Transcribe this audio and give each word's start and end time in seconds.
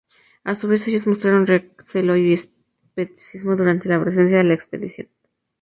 A 0.43 0.55
su 0.55 0.67
vez 0.67 0.87
ellos 0.87 1.05
mostraron 1.05 1.45
recelo 1.45 2.17
y 2.17 2.33
escepticismo 2.33 3.55
durante 3.55 3.87
la 3.87 4.01
presencia 4.03 4.37
de 4.39 4.43
la 4.45 4.55
expedición. 4.55 5.09